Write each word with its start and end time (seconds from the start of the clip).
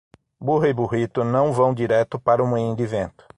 Burra 0.39 0.67
e 0.67 0.73
burrito 0.73 1.23
não 1.23 1.53
vão 1.53 1.75
direto 1.75 2.19
para 2.19 2.43
o 2.43 2.47
moinho 2.47 2.75
de 2.75 2.87
vento. 2.87 3.23